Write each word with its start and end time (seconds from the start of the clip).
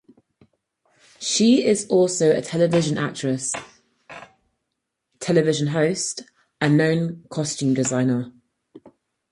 She 1.19 1.63
is 1.63 1.85
also 1.85 2.31
a 2.35 2.41
television 2.41 2.97
actress, 2.97 3.53
television 5.19 5.67
host 5.67 6.23
and 6.59 6.75
known 6.75 7.23
costume 7.29 7.75
designer. 7.75 8.33